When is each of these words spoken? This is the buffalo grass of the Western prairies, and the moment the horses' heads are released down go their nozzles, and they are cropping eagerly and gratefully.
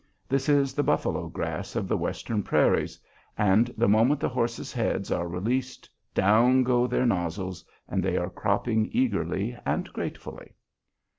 This 0.27 0.49
is 0.49 0.73
the 0.73 0.81
buffalo 0.81 1.29
grass 1.29 1.75
of 1.75 1.87
the 1.87 1.95
Western 1.95 2.41
prairies, 2.41 2.97
and 3.37 3.67
the 3.77 3.87
moment 3.87 4.19
the 4.19 4.29
horses' 4.29 4.73
heads 4.73 5.11
are 5.11 5.27
released 5.27 5.87
down 6.15 6.63
go 6.63 6.87
their 6.87 7.05
nozzles, 7.05 7.63
and 7.87 8.01
they 8.01 8.17
are 8.17 8.31
cropping 8.31 8.89
eagerly 8.91 9.55
and 9.63 9.93
gratefully. 9.93 10.55